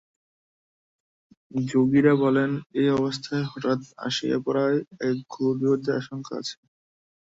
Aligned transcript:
যোগীরা 1.67 2.13
বলেন, 2.23 2.49
এই 2.73 2.87
অবস্থায় 2.97 3.45
হঠাৎ 3.51 3.79
আসিয়া 4.07 4.37
পড়ায় 4.45 4.77
এক 5.07 5.17
ঘোর 5.31 5.53
বিপদের 5.61 5.93
আশঙ্কা 6.01 6.33
আছে। 6.41 6.55